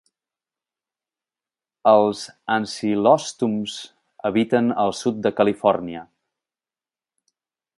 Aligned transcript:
Els 1.91 2.23
ancilòstoms 2.55 3.75
habiten 4.31 4.73
al 4.85 4.95
sud 5.01 5.21
de 5.27 5.33
Califòrnia. 5.41 6.03